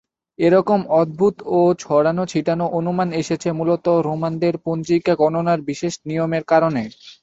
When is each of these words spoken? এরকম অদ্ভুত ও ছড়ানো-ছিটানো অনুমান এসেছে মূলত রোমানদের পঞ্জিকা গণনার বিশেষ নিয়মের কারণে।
এরকম 0.39 0.79
অদ্ভুত 0.95 1.35
ও 1.49 1.69
ছড়ানো-ছিটানো 1.81 2.65
অনুমান 2.77 3.09
এসেছে 3.21 3.49
মূলত 3.57 3.85
রোমানদের 4.07 4.53
পঞ্জিকা 4.65 5.13
গণনার 5.21 5.59
বিশেষ 5.69 5.93
নিয়মের 6.07 6.43
কারণে। 6.51 6.83